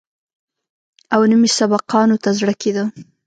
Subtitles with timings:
[1.13, 2.83] او نه مې سبقانو ته زړه کېده.